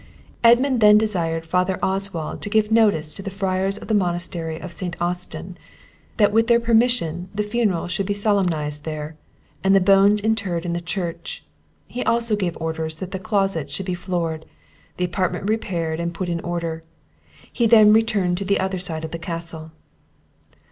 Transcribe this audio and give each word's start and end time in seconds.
Edmund 0.43 0.79
then 0.81 0.97
desired 0.97 1.45
father 1.45 1.77
Oswald 1.83 2.41
to 2.41 2.49
give 2.49 2.71
notice 2.71 3.13
to 3.13 3.21
the 3.21 3.29
friars 3.29 3.77
of 3.77 3.87
the 3.87 3.93
monastery 3.93 4.59
of 4.59 4.71
St. 4.71 4.99
Austin, 4.99 5.59
that 6.17 6.33
with 6.33 6.47
their 6.47 6.59
permission 6.59 7.29
the 7.35 7.43
funeral 7.43 7.87
should 7.87 8.07
be 8.07 8.13
solemnized 8.15 8.83
there, 8.83 9.15
and 9.63 9.75
the 9.75 9.79
bones 9.79 10.19
interred 10.19 10.65
in 10.65 10.73
the 10.73 10.81
church. 10.81 11.45
He 11.85 12.03
also 12.03 12.35
gave 12.35 12.57
orders 12.59 12.97
that 12.97 13.11
the 13.11 13.19
closet 13.19 13.69
should 13.69 13.85
be 13.85 13.93
floored, 13.93 14.47
the 14.97 15.05
apartment 15.05 15.47
repaired 15.47 15.99
and 15.99 16.11
put 16.15 16.29
in 16.29 16.39
order. 16.39 16.81
He 17.53 17.67
then 17.67 17.93
returned 17.93 18.39
to 18.39 18.43
the 18.45 18.59
other 18.59 18.79
side 18.79 19.05
of 19.05 19.11
the 19.11 19.19
Castle. 19.19 19.69